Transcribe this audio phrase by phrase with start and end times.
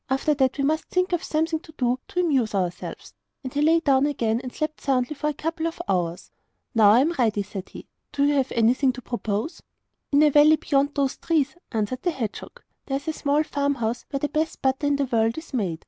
[0.09, 3.13] After that we must think of something to do to amuse ourselves.'
[3.43, 6.31] And he lay down again and slept soundly for a couple of hours.
[6.73, 7.85] 'Now I am ready,' said he;
[8.17, 9.61] 'have you anything to propose?'
[10.11, 14.19] 'In a valley beyond those trees,' answered the hedgehog, 'there is a small farmhouse where
[14.19, 15.79] the best butter in the world is made.